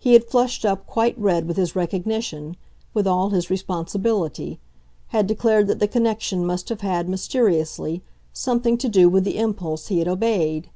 [0.00, 2.56] He had flushed up, quite red, with his recognition,
[2.92, 4.58] with all his responsibility
[5.10, 8.02] had declared that the connexion must have had, mysteriously,
[8.32, 10.70] something to do with the impulse he had obeyed.